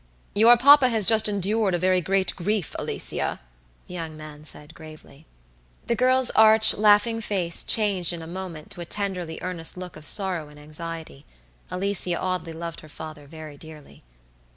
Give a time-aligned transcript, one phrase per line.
[0.33, 3.39] "Your papa has just endured a very great grief, Alicia,"
[3.85, 5.27] the young man said, gravely.
[5.85, 10.07] The girl's arch, laughing face changed in a moment to a tenderly earnest look of
[10.07, 11.23] sorrow and anxiety.
[11.69, 14.01] Alicia Audley loved her father very dearly.